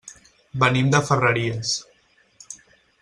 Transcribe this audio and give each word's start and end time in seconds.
Venim 0.63 0.89
de 0.95 1.01
Ferreries. 1.09 1.75